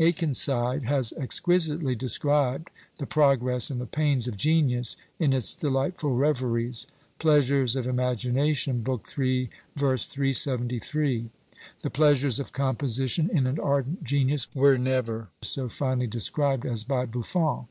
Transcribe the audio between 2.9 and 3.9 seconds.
the progress and the